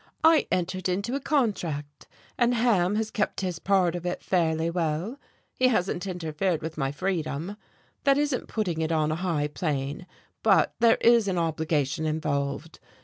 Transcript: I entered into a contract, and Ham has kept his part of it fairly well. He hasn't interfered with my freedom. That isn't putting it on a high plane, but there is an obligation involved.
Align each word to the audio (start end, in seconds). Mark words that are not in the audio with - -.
I 0.23 0.47
entered 0.51 0.89
into 0.89 1.13
a 1.13 1.19
contract, 1.19 2.07
and 2.35 2.55
Ham 2.55 2.95
has 2.95 3.11
kept 3.11 3.41
his 3.41 3.59
part 3.59 3.93
of 3.93 4.03
it 4.03 4.23
fairly 4.23 4.67
well. 4.71 5.19
He 5.53 5.67
hasn't 5.67 6.07
interfered 6.07 6.63
with 6.63 6.75
my 6.75 6.91
freedom. 6.91 7.55
That 8.03 8.17
isn't 8.17 8.47
putting 8.47 8.81
it 8.81 8.91
on 8.91 9.11
a 9.11 9.15
high 9.17 9.47
plane, 9.47 10.07
but 10.41 10.73
there 10.79 10.97
is 11.01 11.27
an 11.27 11.37
obligation 11.37 12.07
involved. 12.07 12.79